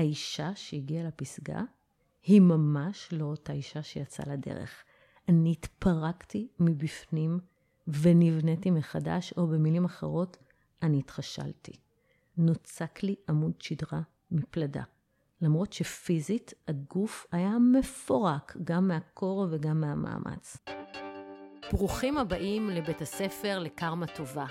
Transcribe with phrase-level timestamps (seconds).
[0.00, 1.60] האישה שהגיעה לפסגה
[2.22, 4.84] היא ממש לא אותה אישה שיצאה לדרך.
[5.28, 7.40] אני התפרקתי מבפנים
[7.88, 10.36] ונבניתי מחדש, או במילים אחרות,
[10.82, 11.72] אני התחשלתי.
[12.36, 14.00] נוצק לי עמוד שדרה
[14.30, 14.82] מפלדה.
[15.40, 20.56] למרות שפיזית הגוף היה מפורק, גם מהקור וגם מהמאמץ.
[21.72, 24.46] ברוכים הבאים לבית הספר לקרמה טובה.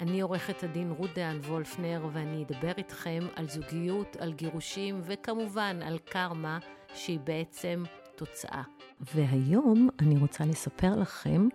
[0.00, 5.98] אני עורכת הדין רות דהן וולפנר, ואני אדבר איתכם על זוגיות, על גירושים, וכמובן על
[5.98, 6.58] קרמה,
[6.94, 7.82] שהיא בעצם
[8.16, 8.62] תוצאה.
[9.00, 11.48] והיום אני רוצה לספר לכם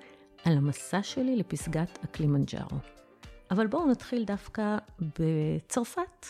[0.46, 2.78] על המסע שלי לפסגת הקלימנג'ארו.
[3.52, 6.26] אבל בואו נתחיל דווקא בצרפת.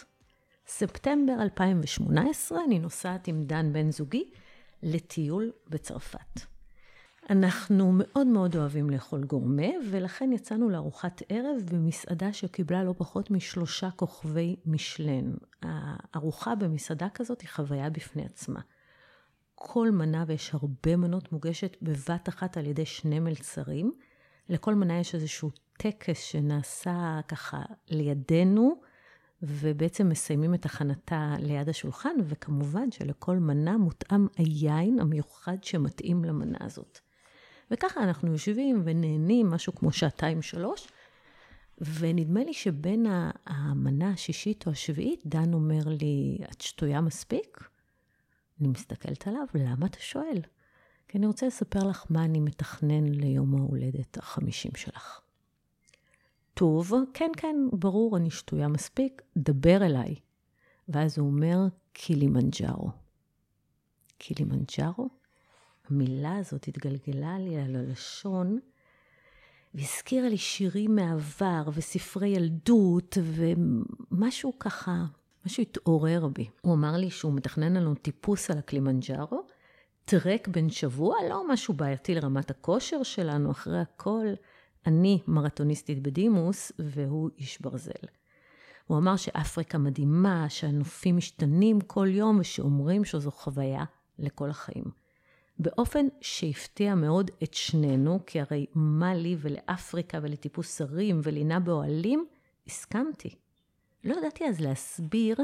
[0.68, 4.30] ספטמבר 2018, אני נוסעת עם דן בן זוגי
[4.84, 6.59] לטיול בצרפת.
[7.30, 13.90] אנחנו מאוד מאוד אוהבים לאכול גורמה, ולכן יצאנו לארוחת ערב במסעדה שקיבלה לא פחות משלושה
[13.92, 15.34] כוכבי משלן.
[15.62, 18.60] הארוחה במסעדה כזאת היא חוויה בפני עצמה.
[19.55, 23.91] כל מנה, ויש הרבה מנות, מוגשת בבת אחת על ידי שני מלצרים.
[24.49, 28.82] לכל מנה יש איזשהו טקס שנעשה ככה לידינו,
[29.41, 36.99] ובעצם מסיימים את הכנתה ליד השולחן, וכמובן שלכל מנה מותאם היין המיוחד שמתאים למנה הזאת.
[37.71, 40.87] וככה אנחנו יושבים ונהנים משהו כמו שעתיים-שלוש,
[41.77, 43.05] ונדמה לי שבין
[43.45, 47.70] המנה השישית או השביעית, דן אומר לי, את שתויה מספיק?
[48.59, 50.41] אני מסתכלת עליו, למה אתה שואל?
[51.07, 55.21] כי אני רוצה לספר לך מה אני מתכנן ליום ההולדת החמישים שלך.
[56.53, 60.15] טוב, כן, כן, ברור, אני שתויה מספיק, דבר אליי.
[60.90, 61.57] ואז הוא אומר,
[61.93, 62.90] קילימנג'ארו.
[64.17, 65.19] קילימנג'ארו?
[65.91, 68.59] המילה הזאת התגלגלה לי על הלשון,
[69.73, 75.06] והזכירה לי שירים מהעבר וספרי ילדות, ומשהו ככה,
[75.46, 76.50] משהו התעורר בי.
[76.62, 79.44] הוא אמר לי שהוא מתכנן לנו טיפוס על הקלימנג'ארו,
[80.06, 84.25] טרק בן שבוע, לא משהו בעייתי לרמת הכושר שלנו, אחרי הכל,
[84.85, 88.08] אני מרתוניסטית בדימוס, והוא איש ברזל.
[88.88, 93.84] הוא אמר שאפריקה מדהימה, שהנופים משתנים כל יום, ושאומרים שזו חוויה
[94.19, 94.99] לכל החיים.
[95.59, 102.25] באופן שהפתיע מאוד את שנינו, כי הרי מה לי ולאפריקה ולטיפוס שרים ולינה באוהלים,
[102.68, 103.36] הסכמתי.
[104.03, 105.38] לא ידעתי אז להסביר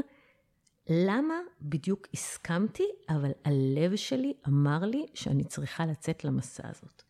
[0.88, 7.02] למה בדיוק הסכמתי, אבל הלב שלי אמר לי שאני צריכה לצאת למסע הזאת.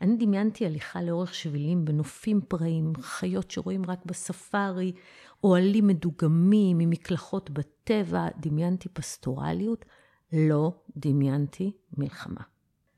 [0.00, 4.92] אני דמיינתי הליכה לאורך שבילים בנופים פראיים, חיות שרואים רק בספארי,
[5.44, 9.84] אוהלים מדוגמים עם מקלחות בטבע, דמיינתי פסטורליות,
[10.34, 12.40] לא דמיינתי מלחמה.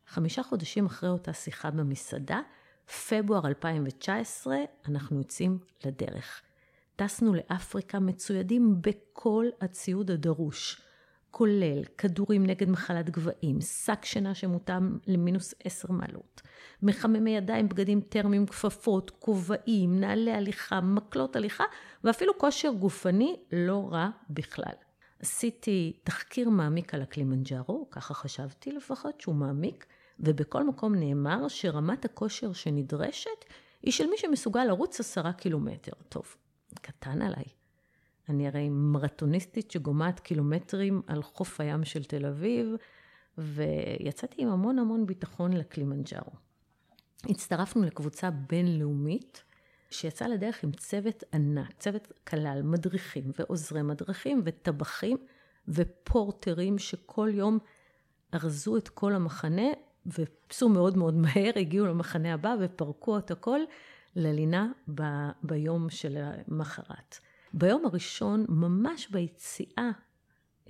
[0.06, 2.40] חמישה חודשים אחרי אותה שיחה במסעדה,
[3.08, 4.56] פברואר 2019,
[4.88, 6.42] אנחנו יוצאים לדרך.
[6.96, 10.80] טסנו לאפריקה מצוידים בכל הציוד הדרוש,
[11.30, 16.42] כולל כדורים נגד מחלת גבהים, שק שינה שמותאם למינוס עשר מעלות,
[16.82, 21.64] מחממי ידיים, בגדים טרמיים, כפפות, כובעים, נעלי הליכה, מקלות הליכה,
[22.04, 24.85] ואפילו כושר גופני לא רע בכלל.
[25.20, 29.86] עשיתי תחקיר מעמיק על הקלימנג'ארו, ככה חשבתי לפחות שהוא מעמיק,
[30.20, 33.44] ובכל מקום נאמר שרמת הכושר שנדרשת
[33.82, 35.92] היא של מי שמסוגל לרוץ עשרה קילומטר.
[36.08, 36.36] טוב,
[36.74, 37.44] קטן עליי.
[38.28, 42.68] אני הרי מרתוניסטית שגומעת קילומטרים על חוף הים של תל אביב,
[43.38, 46.32] ויצאתי עם המון המון ביטחון לקלימנג'ארו.
[47.24, 49.44] הצטרפנו לקבוצה בינלאומית
[49.90, 55.16] שיצאה לדרך עם צוות ענק, צוות כלל מדריכים ועוזרי מדריכים וטבחים
[55.68, 57.58] ופורטרים שכל יום
[58.34, 59.66] ארזו את כל המחנה
[60.06, 63.60] ופסו מאוד מאוד מהר, הגיעו למחנה הבא ופרקו את הכל
[64.16, 65.02] ללינה ב,
[65.42, 67.18] ביום של המחרת.
[67.54, 69.90] ביום הראשון, ממש ביציאה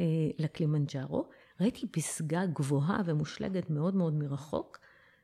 [0.00, 0.05] אה,
[0.38, 1.28] לקלימנג'ארו,
[1.60, 4.78] ראיתי פסגה גבוהה ומושלגת מאוד מאוד מרחוק.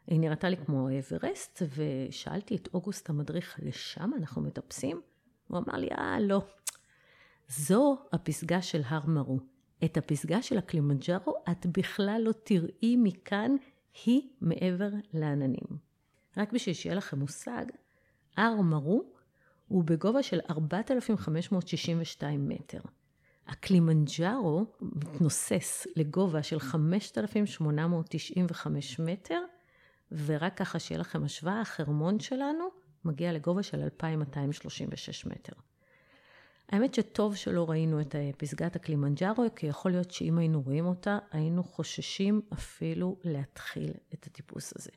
[0.06, 5.00] היא נראתה לי כמו אברסט, ושאלתי את אוגוסט המדריך, לשם אנחנו מטפסים?
[5.48, 6.42] הוא אמר לי, אה, לא.
[7.48, 9.38] זו הפסגה של הר מרו.
[9.84, 13.56] את הפסגה של הקלימנג'ארו את בכלל לא תראי מכאן,
[14.04, 15.92] היא מעבר לעננים.
[16.36, 17.64] רק בשביל שיהיה לכם מושג,
[18.36, 19.12] הר מרו
[19.68, 22.80] הוא בגובה של 4,562 מטר.
[23.46, 29.40] הקלימנג'ארו מתנוסס לגובה של 5,895 מטר,
[30.26, 32.64] ורק ככה שיהיה לכם השוואה, החרמון שלנו
[33.04, 35.52] מגיע לגובה של 2,236 מטר.
[36.68, 41.64] האמת שטוב שלא ראינו את פסגת הקלימנג'ארו, כי יכול להיות שאם היינו רואים אותה, היינו
[41.64, 44.90] חוששים אפילו להתחיל את הטיפוס הזה.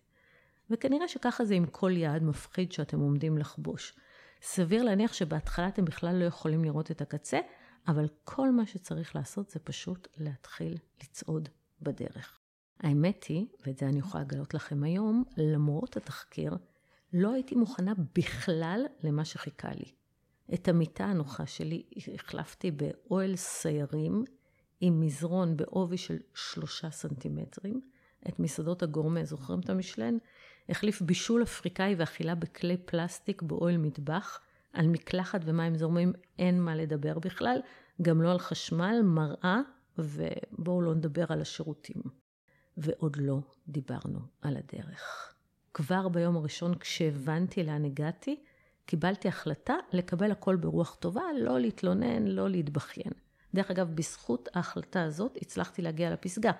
[0.70, 3.94] וכנראה שככה זה עם כל יעד מפחיד שאתם עומדים לחבוש.
[4.42, 7.40] סביר להניח שבהתחלה אתם בכלל לא יכולים לראות את הקצה,
[7.88, 11.50] אבל כל מה שצריך לעשות זה פשוט להתחיל לצעוד
[11.82, 12.40] בדרך.
[12.80, 16.58] האמת היא, ואת זה אני יכולה לגלות לכם היום, למרות התחקיר,
[17.14, 19.92] לא הייתי מוכנה בכלל למה שחיכה לי.
[20.54, 21.84] את המיטה הנוחה שלי
[22.14, 24.24] החלפתי באוהל סיירים
[24.82, 27.82] עם מזרון בעובי של שלושה סנטימטרים.
[28.30, 30.18] את מסעדות הגורמה, זוכרים את המשלן?
[30.70, 34.40] החליף בישול אפריקאי ואכילה בכלי פלסטיק באוהל מטבח.
[34.76, 37.60] על מקלחת ומים זורמים אין מה לדבר בכלל,
[38.02, 39.62] גם לא על חשמל, מראה,
[39.98, 42.02] ובואו לא נדבר על השירותים.
[42.78, 45.34] ועוד לא דיברנו על הדרך.
[45.74, 48.44] כבר ביום הראשון כשהבנתי לאן הגעתי,
[48.86, 53.14] קיבלתי החלטה לקבל הכל ברוח טובה, לא להתלונן, לא להתבכיין.
[53.54, 56.52] דרך אגב, בזכות ההחלטה הזאת הצלחתי להגיע לפסגה.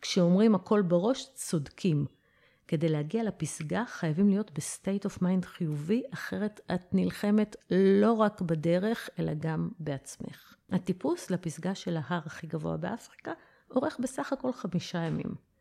[0.00, 2.06] כשאומרים הכל בראש, צודקים.
[2.68, 8.40] כדי להגיע לפסגה חייבים להיות ב state of mind חיובי, אחרת את נלחמת לא רק
[8.40, 10.54] בדרך, אלא גם בעצמך.
[10.70, 13.32] הטיפוס לפסגה של ההר הכי גבוה באפריקה
[13.70, 15.51] אורך בסך הכל חמישה ימים.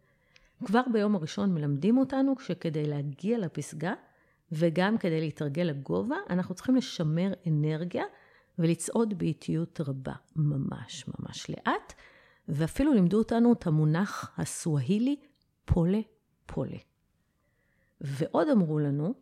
[0.65, 3.93] כבר ביום הראשון מלמדים אותנו שכדי להגיע לפסגה
[4.51, 8.03] וגם כדי להתרגל לגובה, אנחנו צריכים לשמר אנרגיה
[8.59, 11.93] ולצעוד באיטיות רבה, ממש ממש לאט,
[12.47, 15.15] ואפילו לימדו אותנו את המונח הסווהילי
[15.65, 15.99] פולה
[16.45, 16.77] פולה.
[18.01, 19.13] ועוד אמרו לנו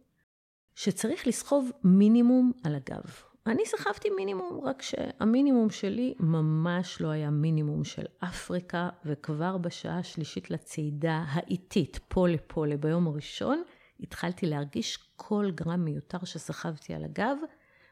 [0.76, 3.29] שצריך לסחוב מינימום על הגב.
[3.48, 10.52] אני סחבתי מינימום, רק שהמינימום שלי ממש לא היה מינימום של אפריקה, וכבר בשעה השלישית
[10.52, 13.64] לצעידה האיטית, פה לפה, ביום הראשון,
[14.00, 17.38] התחלתי להרגיש כל גרם מיותר שסחבתי על הגב,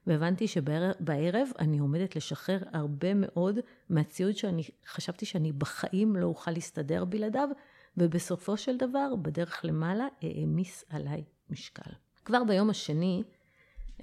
[0.07, 3.59] והבנתי שבערב אני עומדת לשחרר הרבה מאוד
[3.89, 7.49] מהציוד שאני חשבתי שאני בחיים לא אוכל להסתדר בלעדיו,
[7.97, 11.91] ובסופו של דבר, בדרך למעלה, העמיס עליי משקל.
[12.25, 13.23] כבר ביום השני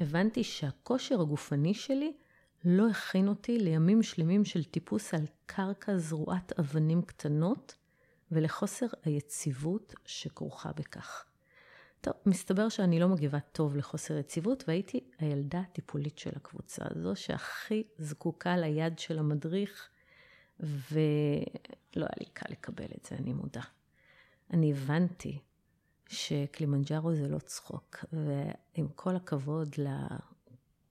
[0.00, 2.12] הבנתי שהכושר הגופני שלי
[2.64, 7.74] לא הכין אותי לימים שלמים של טיפוס על קרקע זרועת אבנים קטנות
[8.30, 11.24] ולחוסר היציבות שכרוכה בכך.
[12.00, 17.82] טוב, מסתבר שאני לא מגיבה טוב לחוסר יציבות, והייתי הילדה הטיפולית של הקבוצה הזו, שהכי
[17.98, 19.88] זקוקה ליד של המדריך,
[20.60, 20.96] ולא
[21.96, 23.62] היה לי קל לקבל את זה, אני מודה.
[24.50, 25.38] אני הבנתי
[26.08, 29.74] שקלימנג'ארו זה לא צחוק, ועם כל הכבוד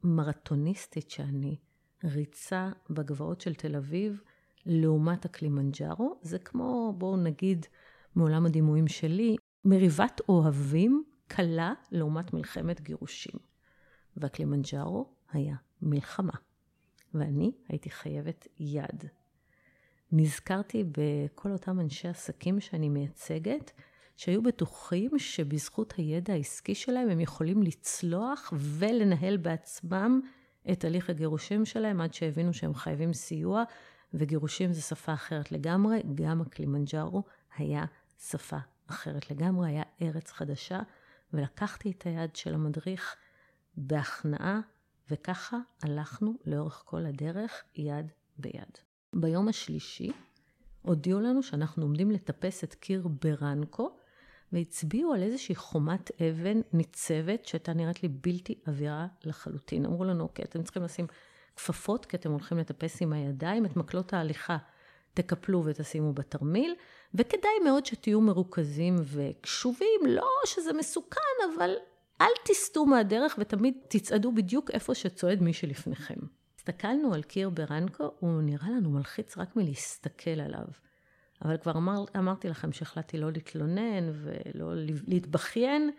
[0.04, 1.58] למרתוניסטית שאני,
[2.04, 4.22] ריצה בגבעות של תל אביב,
[4.66, 7.66] לעומת הקלימנג'ארו, זה כמו, בואו נגיד,
[8.16, 13.40] מעולם הדימויים שלי, מריבת אוהבים קלה לעומת מלחמת גירושים.
[14.18, 16.34] והקלימנג'ארו היה מלחמה,
[17.14, 19.06] ואני הייתי חייבת יד.
[20.12, 23.72] נזכרתי בכל אותם אנשי עסקים שאני מייצגת,
[24.16, 30.22] שהיו בטוחים שבזכות הידע העסקי שלהם הם יכולים לצלוח ולנהל בעצמם
[30.72, 33.64] את הליך הגירושים שלהם עד שהבינו שהם חייבים סיוע,
[34.14, 37.24] וגירושים זה שפה אחרת לגמרי, גם הקלימנג'ארו
[37.58, 37.86] היה
[38.20, 38.58] שפה
[38.88, 40.82] אחרת לגמרי, היה ארץ חדשה,
[41.34, 43.16] ולקחתי את היד של המדריך
[43.78, 44.60] בהכנעה,
[45.12, 48.78] וככה הלכנו לאורך כל הדרך יד ביד.
[49.14, 50.12] ביום השלישי
[50.82, 53.98] הודיעו לנו שאנחנו עומדים לטפס את קיר ברנקו,
[54.54, 59.86] והצביעו על איזושהי חומת אבן ניצבת שהייתה נראית לי בלתי עבירה לחלוטין.
[59.86, 61.08] אמרו לנו, אוקיי, אתם צריכים לשים
[61.56, 64.58] כפפות כי אתם הולכים לטפס עם הידיים, את מקלות ההליכה
[65.14, 66.76] תקפלו ותשימו בתרמיל,
[67.14, 71.20] וכדאי מאוד שתהיו מרוכזים וקשובים, לא שזה מסוכן,
[71.56, 71.76] אבל
[72.22, 76.20] אל תסטו מהדרך ותמיד תצעדו בדיוק איפה שצועד מי שלפניכם.
[76.58, 80.66] הסתכלנו על קיר ברנקו, הוא נראה לנו מלחיץ רק מלהסתכל עליו.
[81.42, 84.74] אבל כבר אמר, אמרתי לכם שהחלטתי לא להתלונן ולא
[85.08, 85.90] להתבכיין,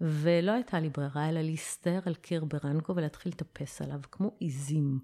[0.00, 4.98] ולא הייתה לי ברירה אלא להסתער על קיר ברנקו ולהתחיל לטפס עליו כמו עיזים.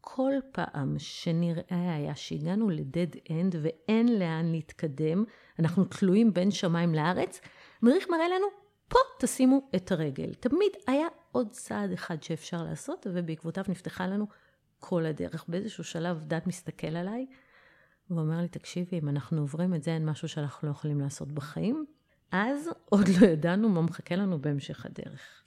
[0.00, 5.24] כל פעם שנראה היה שהגענו לדד אנד ואין לאן להתקדם,
[5.58, 7.40] אנחנו תלויים בין שמיים לארץ,
[7.82, 8.46] מדריך מראה לנו,
[8.88, 10.34] פה תשימו את הרגל.
[10.34, 14.26] תמיד היה עוד צעד אחד שאפשר לעשות, ובעקבותיו נפתחה לנו
[14.78, 15.44] כל הדרך.
[15.48, 17.26] באיזשהו שלב דת מסתכל עליי,
[18.10, 21.32] והוא אומר לי, תקשיבי, אם אנחנו עוברים את זה, אין משהו שאנחנו לא יכולים לעשות
[21.32, 21.86] בחיים.
[22.30, 25.42] אז עוד לא ידענו מה מחכה לנו בהמשך הדרך.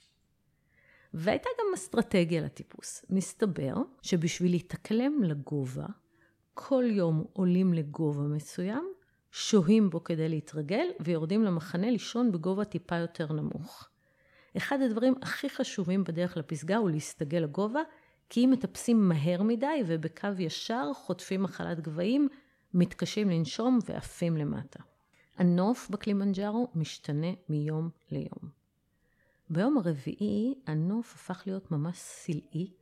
[1.14, 3.04] והייתה גם אסטרטגיה לטיפוס.
[3.10, 5.86] מסתבר שבשביל להתאקלם לגובה,
[6.54, 8.92] כל יום עולים לגובה מסוים,
[9.32, 13.88] שוהים בו כדי להתרגל, ויורדים למחנה לישון בגובה טיפה יותר נמוך.
[14.56, 17.80] אחד הדברים הכי חשובים בדרך לפסגה הוא להסתגל לגובה,
[18.28, 22.28] כי אם מטפסים מהר מדי ובקו ישר חוטפים מחלת גבהים,
[22.78, 24.82] מתקשים לנשום ועפים למטה.
[25.36, 28.50] הנוף בקלימנג'ארו משתנה מיום ליום.
[29.50, 32.72] ביום הרביעי הנוף הפך להיות ממש סלעי,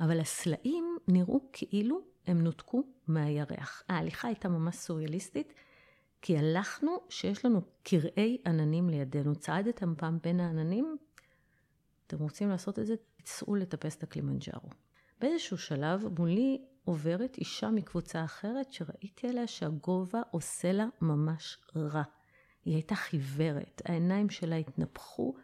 [0.00, 3.82] אבל הסלעים נראו כאילו הם נותקו מהירח.
[3.88, 5.54] ההליכה הייתה ממש סוריאליסטית,
[6.22, 9.34] כי הלכנו שיש לנו קרעי עננים לידינו.
[9.34, 10.96] צעדתם פעם בין העננים?
[12.06, 12.94] אתם רוצים לעשות את זה?
[13.16, 14.68] תצאו לטפס את הקלימנג'ארו.
[15.20, 22.02] באיזשהו שלב מולי עוברת אישה מקבוצה אחרת שראיתי עליה שהגובה עושה לה ממש רע.
[22.64, 25.34] היא הייתה חיוורת, העיניים שלה התנפחו,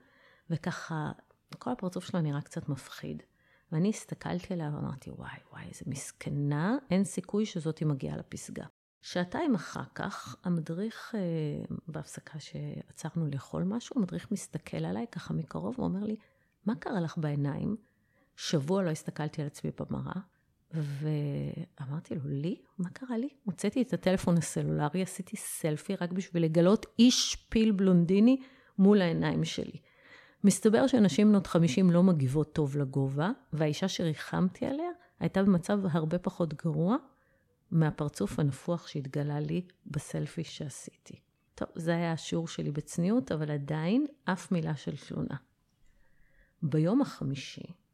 [0.51, 1.13] וככה,
[1.59, 3.23] כל הפרצוף שלה נראה קצת מפחיד.
[3.73, 8.65] ואני הסתכלתי עליה ואמרתי, וואי, וואי, איזה מסכנה, אין סיכוי שזאתי מגיעה לפסגה.
[9.03, 16.05] שעתיים אחר כך, המדריך, אה, בהפסקה שעצרנו לאכול משהו, המדריך מסתכל עליי ככה מקרוב ואומר
[16.05, 16.17] לי,
[16.67, 17.77] מה קרה לך בעיניים?
[18.37, 20.21] שבוע לא הסתכלתי על עצמי במראה,
[20.83, 22.57] ואמרתי לו, לי?
[22.79, 23.29] מה קרה לי?
[23.45, 28.41] הוצאתי את הטלפון הסלולרי, עשיתי סלפי רק בשביל לגלות איש פיל בלונדיני
[28.79, 29.79] מול העיניים שלי.
[30.45, 34.91] מסתבר שנשים בנות 50 לא מגיבות טוב לגובה, והאישה שריחמתי עליה
[35.21, 36.97] הייתה במצב הרבה פחות גרוע
[37.71, 41.21] מהפרצוף הנפוח שהתגלה לי בסלפי שעשיתי.
[41.55, 45.37] טוב, זה היה השיעור שלי בצניעות, אבל עדיין אף מילה של תלונה.
[46.63, 47.86] ביום החמישי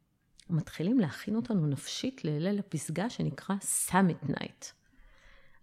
[0.49, 4.65] מתחילים להכין אותנו נפשית לליל הפסגה שנקרא summit night.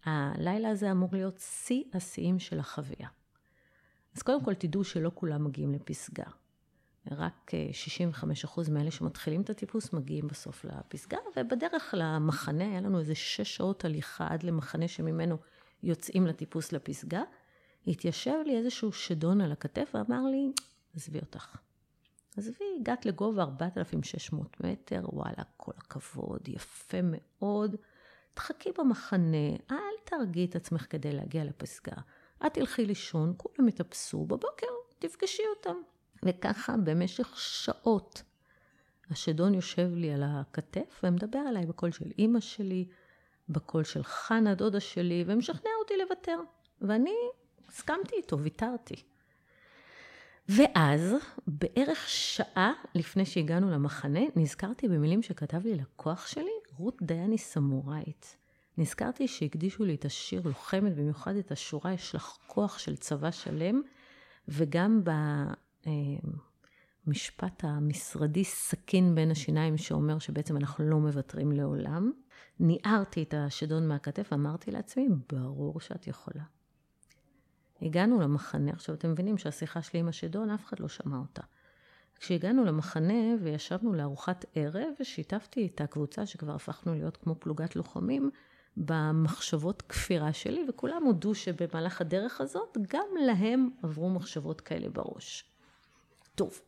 [0.04, 3.08] הלילה הזה אמור להיות שיא השיאים של החוויה.
[4.16, 6.24] אז קודם כל תדעו שלא כולם מגיעים לפסגה.
[7.10, 7.50] רק
[8.24, 13.56] 65% אה, מאלה שמתחילים את הטיפוס מגיעים בסוף לפסגה, ובדרך למחנה, היה לנו איזה שש
[13.56, 15.36] שעות הליכה עד למחנה שממנו
[15.82, 17.22] יוצאים לטיפוס לפסגה,
[17.86, 20.52] התיישב לי איזשהו שדון על הכתף ואמר לי,
[20.94, 21.56] עזבי אותך.
[22.36, 27.76] עזבי, הגעת לגובה 4,600 מטר, וואלה, כל הכבוד, יפה מאוד.
[28.34, 31.96] תחכי במחנה, אל תהרגי את עצמך כדי להגיע לפסגה.
[32.46, 34.66] את תלכי לישון, כולם יטפסו, בבוקר
[34.98, 35.76] תפגשי אותם.
[36.24, 38.22] וככה במשך שעות.
[39.10, 42.88] השדון יושב לי על הכתף ומדבר עליי בקול של אימא שלי,
[43.48, 46.40] בקול של חנה, דודה שלי, ומשכנע אותי לוותר.
[46.80, 47.14] ואני
[47.68, 48.94] הסכמתי איתו, ויתרתי.
[50.48, 51.14] ואז,
[51.46, 58.36] בערך שעה לפני שהגענו למחנה, נזכרתי במילים שכתב לי לקוח שלי, רות דייני סמוראית.
[58.78, 63.82] נזכרתי שהקדישו לי את השיר לוחמת, במיוחד את השורה יש לך כוח של צבא שלם,
[64.48, 65.02] וגם
[67.06, 72.12] במשפט המשרדי סכין בין השיניים שאומר שבעצם אנחנו לא מוותרים לעולם.
[72.60, 76.42] ניערתי את השדון מהכתף ואמרתי לעצמי, ברור שאת יכולה.
[77.82, 81.42] הגענו למחנה, עכשיו אתם מבינים שהשיחה שלי עם השדון, אף אחד לא שמע אותה.
[82.16, 88.30] כשהגענו למחנה וישבנו לארוחת ערב, שיתפתי את הקבוצה שכבר הפכנו להיות כמו פלוגת לוחמים,
[88.76, 95.44] במחשבות כפירה שלי, וכולם הודו שבמהלך הדרך הזאת, גם להם עברו מחשבות כאלה בראש.
[96.34, 96.60] טוב,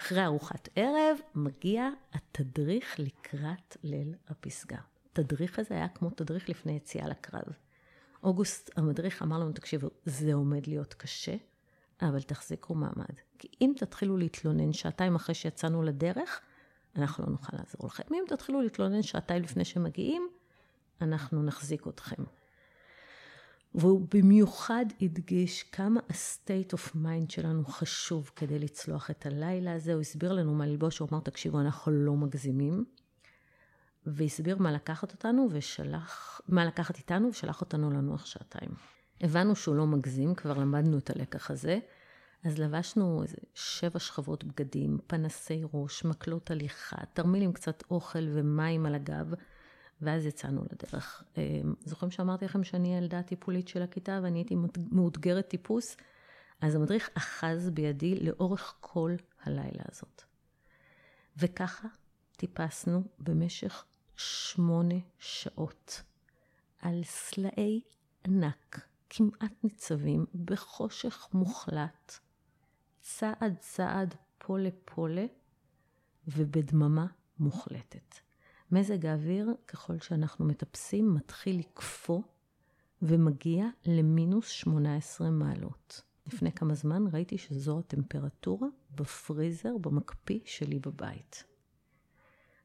[0.00, 4.78] אחרי ארוחת ערב מגיע התדריך לקראת ליל הפסגה.
[5.12, 7.52] התדריך הזה היה כמו תדריך לפני יציאה לקרב.
[8.22, 11.36] אוגוסט המדריך אמר לנו, תקשיבו, זה עומד להיות קשה,
[12.02, 13.14] אבל תחזיקו מעמד.
[13.38, 16.40] כי אם תתחילו להתלונן שעתיים אחרי שיצאנו לדרך,
[16.96, 18.02] אנחנו לא נוכל לעזור לכם.
[18.14, 20.28] אם תתחילו להתלונן שעתיים לפני שמגיעים,
[21.00, 22.22] אנחנו נחזיק אתכם.
[23.74, 29.92] והוא במיוחד הדגיש כמה ה-state of mind שלנו חשוב כדי לצלוח את הלילה הזה.
[29.92, 32.84] הוא הסביר לנו מה ללבוש, הוא אמר, תקשיבו, אנחנו לא מגזימים.
[34.06, 38.70] והסביר מה לקחת אותנו ושלח, מה לקחת איתנו ושלח אותנו לנוח שעתיים.
[39.20, 41.78] הבנו שהוא לא מגזים, כבר למדנו את הלקח הזה,
[42.44, 48.86] אז לבשנו איזה שבע שכבות בגדים, פנסי ראש, מקלות הליכה, תרמיל עם קצת אוכל ומים
[48.86, 49.34] על הגב,
[50.02, 51.24] ואז יצאנו לדרך.
[51.38, 54.56] אה, זוכרים שאמרתי לכם שאני ילדה טיפולית של הכיתה ואני הייתי
[54.92, 55.96] מאותגרת טיפוס?
[56.60, 60.22] אז המדריך אחז בידי לאורך כל הלילה הזאת.
[61.36, 61.88] וככה
[62.36, 63.84] טיפסנו במשך
[64.20, 66.02] שמונה שעות
[66.78, 67.80] על סלעי
[68.24, 72.18] ענק, כמעט ניצבים, בחושך מוחלט,
[73.00, 75.26] צעד צעד פולה פולה
[76.28, 77.06] ובדממה
[77.38, 78.14] מוחלטת.
[78.72, 82.22] מזג האוויר, ככל שאנחנו מטפסים, מתחיל לקפוא
[83.02, 86.02] ומגיע למינוס 18 מעלות.
[86.26, 91.49] לפני כמה זמן ראיתי שזו הטמפרטורה בפריזר, במקפיא שלי בבית.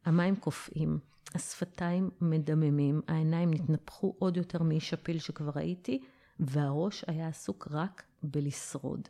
[0.06, 1.00] המים קופאים,
[1.36, 6.04] השפתיים מדממים, העיניים התנפחו עוד יותר מאיש הפיל שכבר ראיתי,
[6.40, 9.08] והראש היה עסוק רק בלשרוד.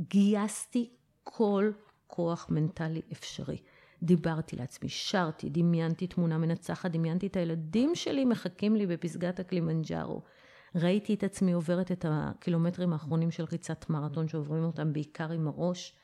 [0.00, 0.90] גייסתי
[1.24, 1.70] כל
[2.06, 3.58] כוח מנטלי אפשרי.
[4.02, 10.22] דיברתי לעצמי, שרתי, דמיינתי תמונה מנצחת, דמיינתי את הילדים שלי מחכים לי בפסגת הקלימנג'ארו.
[10.74, 15.94] ראיתי את עצמי עוברת את הקילומטרים האחרונים של ריצת מרתון שעוברים אותם בעיקר עם הראש,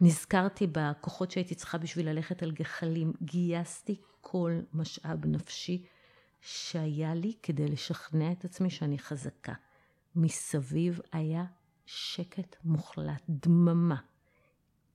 [0.00, 3.12] נזכרתי בכוחות שהייתי צריכה בשביל ללכת על גחלים.
[3.22, 5.86] גייסתי כל משאב נפשי
[6.40, 9.54] שהיה לי כדי לשכנע את עצמי שאני חזקה.
[10.16, 11.44] מסביב היה
[11.86, 13.96] שקט מוחלט, דממה.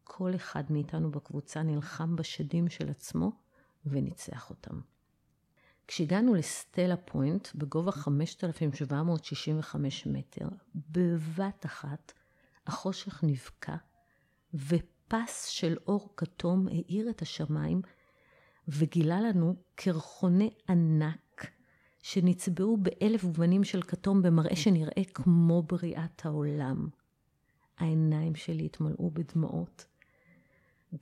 [0.04, 3.32] כל אחד מאיתנו בקבוצה נלחם בשדים של עצמו
[3.86, 4.80] וניצח אותם.
[5.88, 12.14] כשהגענו לסטלה פוינט בגובה 5,765 מטר, בבת אחת
[12.68, 13.76] החושך נבקע
[15.08, 17.82] ופס של אור כתום האיר את השמיים
[18.68, 21.52] וגילה לנו קרחוני ענק
[22.02, 26.88] שנצבעו באלף גוונים של כתום במראה שנראה כמו בריאת העולם.
[27.78, 29.86] העיניים שלי התמלאו בדמעות,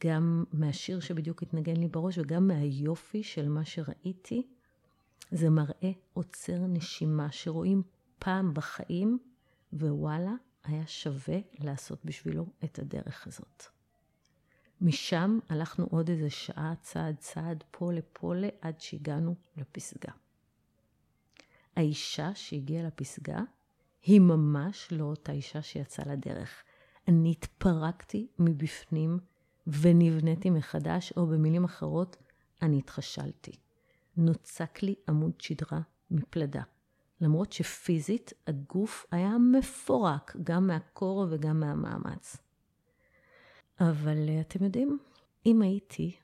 [0.06, 4.48] גם מהשיר שבדיוק התנגן לי בראש וגם מהיופי של מה שראיתי.
[5.32, 7.82] זה מראה עוצר נשימה שרואים
[8.20, 9.20] פעם בחיים,
[9.74, 10.34] ווואלה,
[10.64, 13.73] היה שווה לעשות בשבילו את הדרך הזאת.
[14.84, 20.12] משם הלכנו עוד איזה שעה צעד צעד פה לפה עד שהגענו לפסגה.
[21.76, 23.40] האישה שהגיעה לפסגה
[24.04, 26.64] היא ממש לא אותה אישה שיצאה לדרך.
[27.08, 29.20] אני התפרקתי מבפנים
[29.68, 32.18] ונבניתי מחדש, או במילים אחרות,
[32.62, 33.52] אני התחשלתי.
[34.18, 36.64] נוצק לי עמוד שדרה מפלדה.
[37.22, 42.38] למרות שפיזית הגוף היה מפורק, גם מהקור וגם מהמאמץ.
[43.80, 45.00] אבל אה, אתם יודעים,
[45.46, 46.16] אם הייתי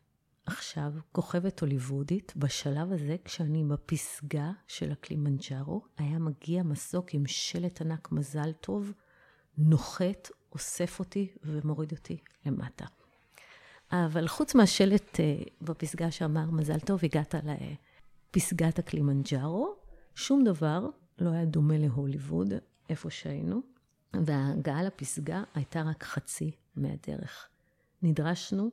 [0.45, 8.11] עכשיו כוכבת הוליוודית, בשלב הזה, כשאני בפסגה של הקלימנג'ארו, היה מגיע מסוק עם שלט ענק
[8.11, 8.93] מזל טוב,
[9.57, 12.85] נוחת, אוסף אותי ומוריד אותי למטה.
[13.91, 17.35] אבל חוץ מהשלט אה, בפסגה שאמר מזל טוב, הגעת
[18.35, 19.75] לפסגת הקלימנג'ארו,
[20.15, 20.89] שום דבר
[21.19, 22.53] לא היה דומה להוליווד,
[22.89, 23.61] איפה שהיינו,
[24.13, 27.49] וההגעה לפסגה הייתה רק חצי מהדרך.
[28.01, 28.69] נדרשנו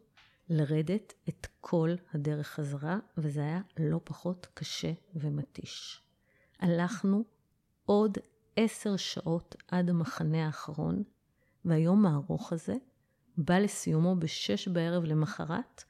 [0.48, 6.02] לרדת את כל הדרך חזרה, וזה היה לא פחות קשה ומתיש.
[6.60, 7.24] הלכנו
[7.86, 8.18] עוד
[8.56, 11.02] עשר שעות עד המחנה האחרון,
[11.64, 12.74] והיום הארוך הזה
[13.38, 15.84] בא לסיומו בשש בערב למחרת,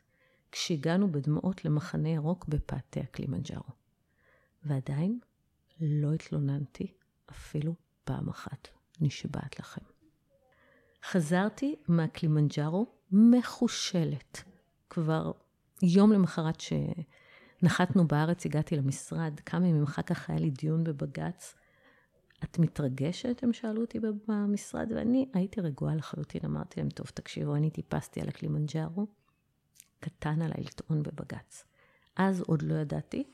[0.52, 3.70] כשהגענו בדמעות למחנה ירוק בפאתי הקלימנג'ארו.
[4.64, 5.18] ועדיין
[5.80, 6.92] לא התלוננתי
[7.30, 8.68] אפילו פעם אחת,
[9.00, 9.80] נשבעת לכם.
[11.04, 14.42] חזרתי מהקלימנג'ארו מחושלת.
[14.90, 15.32] כבר
[15.82, 21.54] יום למחרת שנחתנו בארץ, הגעתי למשרד, כמה ימים אחר כך היה לי דיון בבג"ץ
[22.44, 23.42] את מתרגשת?
[23.42, 26.40] הם שאלו אותי במשרד, ואני הייתי רגועה לחלוטין.
[26.44, 29.06] אמרתי להם, טוב, תקשיבו, אני טיפסתי על הקלימנג'ארו,
[30.00, 31.64] קטן עליי לטעון בבג"ץ.
[32.16, 33.24] אז עוד לא ידעתי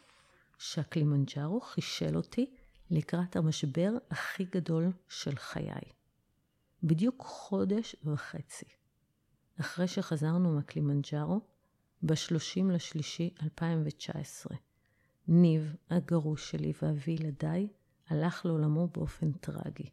[0.59, 2.55] שהקלימנג'ארו חישל אותי
[2.93, 5.83] לקראת המשבר הכי גדול של חיי.
[6.83, 8.65] בדיוק חודש וחצי
[9.61, 11.41] אחרי שחזרנו מהקלימנג'ארו,
[12.03, 14.57] ב-30 לשלישי 2019,
[15.29, 17.69] ניב, הגרוש שלי ואבי ילדיי,
[18.09, 19.91] הלך לעולמו באופן טרגי.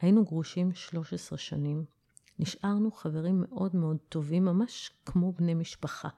[0.00, 1.84] היינו גרושים 13 שנים,
[2.38, 6.08] נשארנו חברים מאוד מאוד טובים, ממש כמו בני משפחה.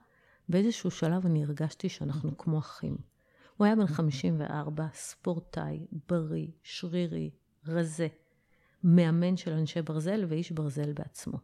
[0.49, 2.97] באיזשהו שלב אני הרגשתי שאנחנו כמו אחים.
[3.63, 7.29] הוא היה בן 54, ספורטאי, בריא, שרירי,
[7.67, 8.07] רזה,
[8.83, 11.37] מאמן של אנשי ברזל ואיש ברזל בעצמו.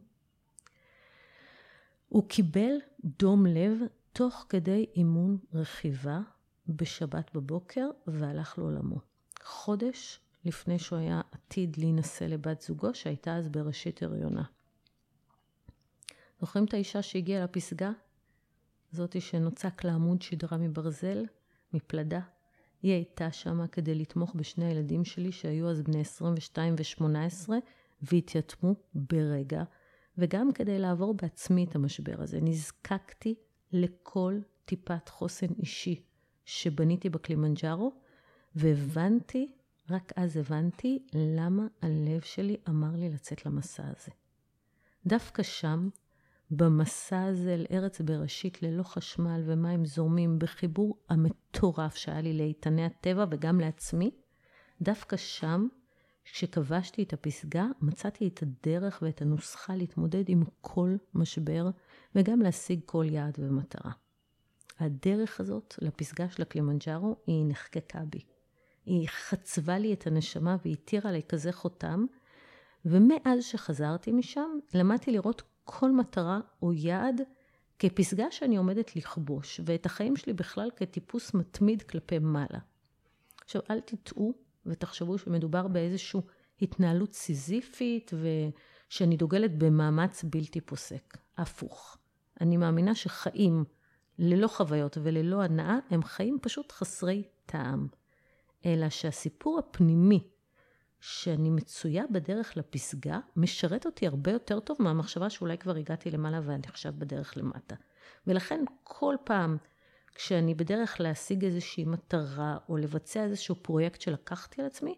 [2.10, 2.72] הוא קיבל
[3.04, 3.80] דום לב
[4.14, 6.20] תוך כדי אימון רכיבה
[6.68, 9.00] בשבת בבוקר והלך לעולמו.
[9.44, 14.44] חודש לפני שהוא היה עתיד להינשא לבת זוגו, שהייתה אז בראשית הריונה.
[16.40, 17.92] זוכרים את האישה שהגיעה לפסגה?
[18.92, 21.26] זאתי שנוצק לה עמוד שדרה מברזל,
[21.74, 22.20] מפלדה.
[22.82, 27.50] היא הייתה שמה כדי לתמוך בשני הילדים שלי שהיו אז בני 22 ו-18
[28.02, 29.64] והתייתמו ברגע,
[30.18, 32.40] וגם כדי לעבור בעצמי את המשבר הזה.
[32.42, 33.36] נזקקתי
[33.72, 36.04] לכל טיפת חוסן אישי
[36.46, 37.94] שבניתי בקלימנג'ארו,
[38.56, 39.52] והבנתי,
[39.90, 44.12] רק אז הבנתי, למה הלב שלי אמר לי לצאת למסע הזה.
[45.06, 45.90] דווקא שם,
[46.52, 53.26] במסע הזה אל ארץ בראשית ללא חשמל ומים זורמים, בחיבור המטורף שהיה לי לאיתני הטבע
[53.32, 54.12] וגם לעצמי,
[54.82, 55.68] דווקא שם,
[56.24, 61.70] כשכבשתי את הפסגה, מצאתי את הדרך ואת הנוסחה להתמודד עם כל משבר
[62.16, 63.92] וגם להשיג כל יעד ומטרה.
[64.80, 68.20] הדרך הזאת לפסגה של הקלימנג'ארו היא נחקקה בי.
[68.86, 72.06] היא חצבה לי את הנשמה והתירה לי כזה חותם,
[72.86, 77.22] ומאז שחזרתי משם, למדתי לראות כל מטרה או יעד
[77.80, 82.60] כפסגה שאני עומדת לכבוש, ואת החיים שלי בכלל כטיפוס מתמיד כלפי מעלה.
[83.44, 84.34] עכשיו, אל תטעו
[84.66, 86.22] ותחשבו שמדובר באיזושהי
[86.62, 88.12] התנהלות סיזיפית
[88.90, 91.18] שאני דוגלת במאמץ בלתי פוסק.
[91.38, 91.98] הפוך.
[92.42, 93.64] אני מאמינה שחיים
[94.20, 97.88] ללא חוויות וללא הנאה הם חיים פשוט חסרי טעם.
[98.66, 100.28] אלא שהסיפור הפנימי
[101.02, 106.64] שאני מצויה בדרך לפסגה, משרת אותי הרבה יותר טוב מהמחשבה שאולי כבר הגעתי למעלה ואני
[106.68, 107.76] עכשיו בדרך למטה.
[108.28, 109.58] ולכן כל פעם
[110.16, 114.96] כשאני בדרך להשיג איזושהי מטרה או לבצע איזשהו פרויקט שלקחתי על עצמי,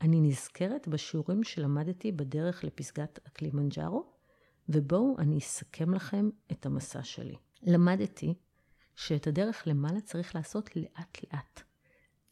[0.00, 4.06] אני נזכרת בשיעורים שלמדתי בדרך לפסגת הקלימנג'ארו,
[4.68, 7.36] ובואו אני אסכם לכם את המסע שלי.
[7.62, 8.34] למדתי
[8.96, 11.65] שאת הדרך למעלה צריך לעשות לאט לאט.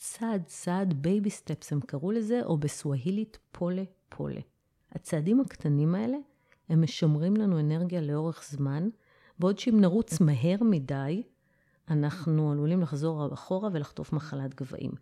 [0.06, 4.40] צעד צעד, baby steps הם קראו לזה, או בסווהילית pole pole.
[4.92, 6.16] הצעדים הקטנים האלה,
[6.68, 8.88] הם משמרים לנו אנרגיה לאורך זמן,
[9.38, 11.22] בעוד שאם נרוץ מהר מדי,
[11.88, 14.92] אנחנו עלולים לחזור אחורה ולחטוף מחלת גבהים.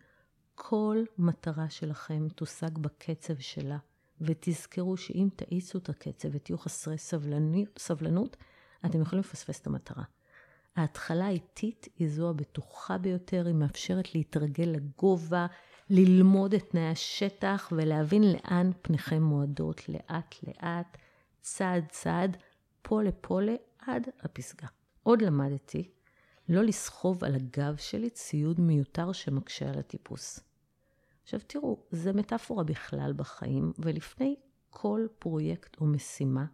[0.55, 3.77] כל מטרה שלכם תושג בקצב שלה,
[4.21, 8.37] ותזכרו שאם תאיצו את הקצב ותהיו חסרי סבלנות, סבלנות,
[8.85, 10.03] אתם יכולים לפספס את המטרה.
[10.75, 15.47] ההתחלה האיטית היא זו הבטוחה ביותר, היא מאפשרת להתרגל לגובה,
[15.89, 20.97] ללמוד את תנאי השטח ולהבין לאן פניכם מועדות לאט לאט,
[21.41, 22.37] צעד צעד,
[22.81, 24.67] פולה פולה עד הפסגה.
[25.03, 25.89] עוד למדתי
[26.49, 30.39] לא לסחוב על הגב שלי ציוד מיותר שמקשה על הטיפוס.
[31.23, 34.35] עכשיו תראו, זה מטאפורה בכלל בחיים, ולפני
[34.69, 36.45] כל פרויקט או משימה,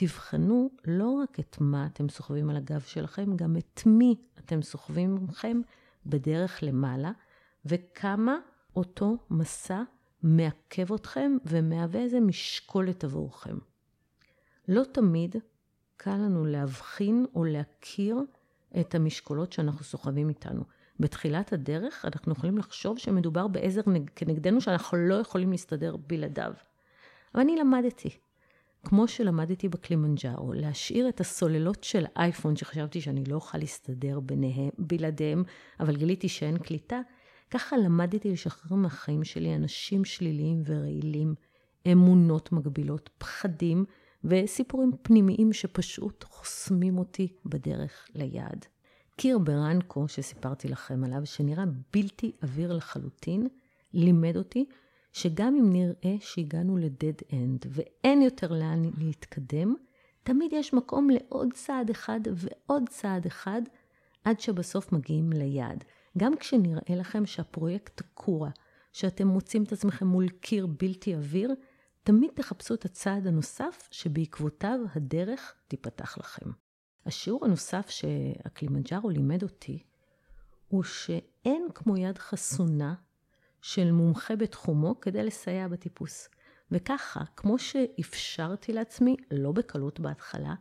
[0.00, 5.14] תבחנו לא רק את מה אתם סוחבים על הגב שלכם, גם את מי אתם סוחבים
[5.14, 5.60] מכם
[6.06, 7.10] בדרך למעלה,
[7.64, 8.36] וכמה
[8.76, 9.82] אותו מסע
[10.22, 13.58] מעכב אתכם ומהווה איזה משקולת עבורכם.
[14.68, 15.36] לא תמיד
[15.96, 18.18] קל לנו להבחין או להכיר
[18.80, 20.62] את המשקולות שאנחנו סוחבים איתנו.
[21.00, 23.80] בתחילת הדרך אנחנו יכולים לחשוב שמדובר בעזר
[24.16, 26.52] כנגדנו שאנחנו לא יכולים להסתדר בלעדיו.
[27.34, 28.18] אבל אני למדתי,
[28.84, 35.42] כמו שלמדתי בקלימנג'ארו, להשאיר את הסוללות של אייפון שחשבתי שאני לא אוכל להסתדר ביניהם, בלעדיהם,
[35.80, 37.00] אבל גיליתי שאין קליטה,
[37.50, 41.34] ככה למדתי לשחרר מהחיים שלי אנשים שליליים ורעילים,
[41.92, 43.84] אמונות מגבילות, פחדים,
[44.24, 48.66] וסיפורים פנימיים שפשוט חוסמים אותי בדרך ליעד.
[49.16, 51.64] קיר ברנקו, שסיפרתי לכם עליו, שנראה
[51.94, 53.46] בלתי עביר לחלוטין,
[53.92, 54.64] לימד אותי
[55.18, 59.74] שגם אם נראה שהגענו לדד אנד ואין יותר לאן להתקדם,
[60.22, 63.62] תמיד יש מקום לעוד צעד אחד ועוד צעד אחד
[64.24, 65.84] עד שבסוף מגיעים ליעד.
[66.18, 68.50] גם כשנראה לכם שהפרויקט תקוע,
[68.92, 71.54] שאתם מוצאים את עצמכם מול קיר בלתי עביר,
[72.02, 76.50] תמיד תחפשו את הצעד הנוסף שבעקבותיו הדרך תיפתח לכם.
[77.06, 79.82] השיעור הנוסף שהקלימנג'ארו לימד אותי,
[80.68, 82.94] הוא שאין כמו יד חסונה
[83.62, 86.28] של מומחה בתחומו כדי לסייע בטיפוס.
[86.70, 90.54] וככה, כמו שאפשרתי לעצמי, לא בקלות בהתחלה,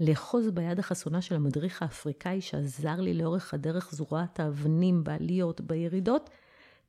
[0.00, 6.30] לאחוז ביד החסונה של המדריך האפריקאי שעזר לי לאורך הדרך זרועת האבנים, בעליות, בירידות,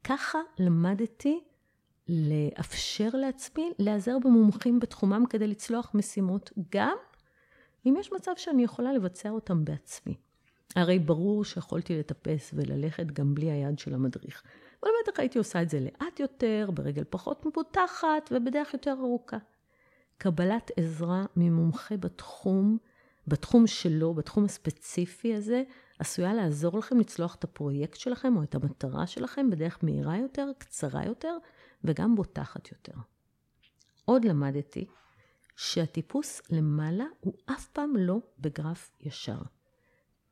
[0.04, 1.44] ככה למדתי
[2.10, 6.98] לאפשר לעצמי להיעזר במומחים בתחומם כדי לצלוח משימות, גם
[7.86, 10.16] אם יש מצב שאני יכולה לבצע אותם בעצמי.
[10.76, 14.44] הרי ברור שיכולתי לטפס וללכת גם בלי היד של המדריך.
[14.84, 19.38] אבל בטח הייתי עושה את זה לאט יותר, ברגל פחות מבוטחת ובדרך יותר ארוכה.
[20.18, 22.78] קבלת עזרה ממומחה בתחום,
[23.28, 25.64] בתחום שלו, בתחום הספציפי הזה,
[26.00, 31.06] עשויה לעזור לכם לצלוח את הפרויקט שלכם או את המטרה שלכם בדרך מהירה יותר, קצרה
[31.06, 31.38] יותר,
[31.84, 32.94] וגם בוטחת יותר.
[34.06, 34.88] עוד למדתי
[35.56, 39.42] שהטיפוס למעלה הוא אף פעם לא בגרף ישר.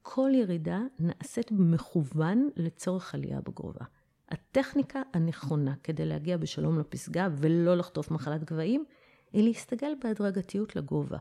[0.01, 3.85] כל ירידה נעשית במכוון לצורך עלייה בגובה.
[4.31, 8.85] הטכניקה הנכונה כדי להגיע בשלום לפסגה ולא לחטוף מחלת גבהים,
[9.33, 11.17] היא להסתגל בהדרגתיות לגובה.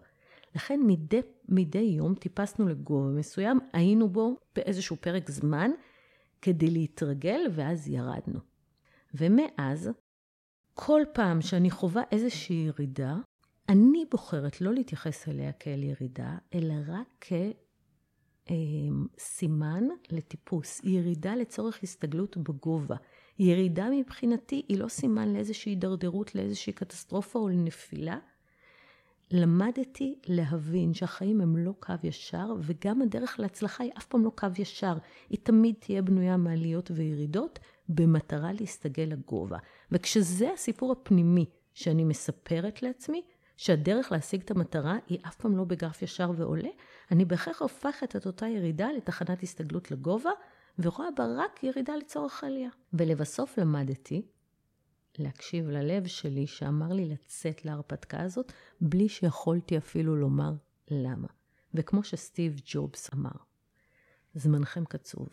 [0.55, 5.71] לכן מדי, מדי יום טיפסנו לגובה מסוים, היינו בו באיזשהו פרק זמן
[6.43, 8.41] כדי להתרגל ואז ירדנו.
[9.15, 9.91] ומאז
[10.75, 13.17] כל פעם שאני חווה איזושהי ירידה,
[13.69, 17.27] אני בוחרת לא להתייחס אליה כאל ירידה, אלא רק
[18.49, 20.81] כסימן לטיפוס.
[20.85, 22.97] ירידה לצורך הסתגלות בגובה.
[23.39, 28.19] ירידה מבחינתי היא לא סימן לאיזושהי הידרדרות, לאיזושהי קטסטרופה או לנפילה.
[29.31, 34.47] למדתי להבין שהחיים הם לא קו ישר, וגם הדרך להצלחה היא אף פעם לא קו
[34.59, 34.97] ישר.
[35.31, 37.59] היא תמיד תהיה בנויה מעליות וירידות,
[37.89, 39.59] במטרה להסתגל לגובה.
[39.93, 43.23] וכשזה הסיפור הפנימי שאני מספרת לעצמי,
[43.59, 46.69] שהדרך להשיג את המטרה היא אף פעם לא בגרף ישר ועולה,
[47.11, 50.31] אני בהכרח הופכת את אותה ירידה לתחנת הסתגלות לגובה,
[50.79, 52.71] ורואה בה רק ירידה לצורך עלייה.
[52.93, 54.23] ולבסוף למדתי
[55.19, 60.53] להקשיב ללב שלי שאמר לי לצאת להרפתקה הזאת, בלי שיכולתי אפילו לומר
[60.91, 61.29] למה.
[61.75, 63.31] וכמו שסטיב ג'ובס אמר,
[64.35, 65.29] זמנכם קצוב.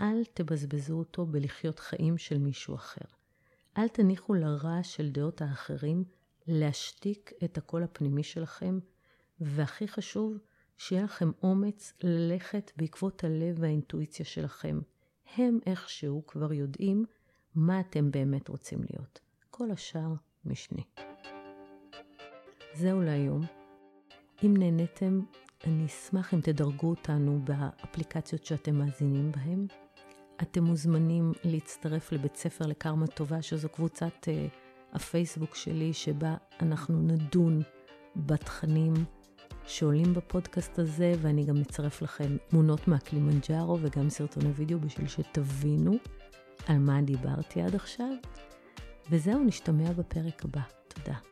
[0.00, 3.04] אל תבזבזו אותו בלחיות חיים של מישהו אחר.
[3.78, 6.04] אל תניחו לרעש של דעות האחרים
[6.46, 8.78] להשתיק את הקול הפנימי שלכם,
[9.40, 10.38] והכי חשוב,
[10.76, 14.80] שיהיה לכם אומץ ללכת בעקבות הלב והאינטואיציה שלכם.
[15.36, 17.04] הם איכשהו כבר יודעים
[17.54, 19.20] מה אתם באמת רוצים להיות.
[19.50, 20.12] כל השאר
[20.44, 20.82] משני.
[22.74, 23.42] זהו להיום.
[24.44, 25.20] אם נהניתם,
[25.64, 29.66] אני אשמח אם תדרגו אותנו באפליקציות שאתם מאזינים בהן.
[30.42, 34.61] אתם מוזמנים להצטרף לבית ספר לקרמה טובה, שזו קבוצת uh,
[34.92, 37.62] הפייסבוק שלי, שבה אנחנו נדון
[38.16, 38.94] בתכנים
[39.66, 45.92] שעולים בפודקאסט הזה, ואני גם אצרף לכם תמונות מהקלימנג'ארו וגם סרטוני וידאו בשביל שתבינו
[46.66, 48.12] על מה דיברתי עד עכשיו.
[49.10, 50.60] וזהו, נשתמע בפרק הבא.
[50.88, 51.31] תודה.